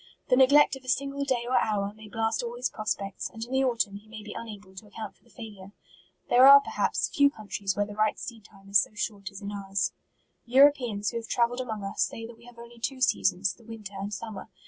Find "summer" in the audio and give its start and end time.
14.11-14.49